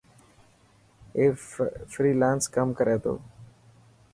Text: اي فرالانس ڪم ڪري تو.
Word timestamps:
اي 1.17 1.25
فرالانس 1.91 2.43
ڪم 2.55 2.67
ڪري 2.77 2.95
تو. 3.03 3.13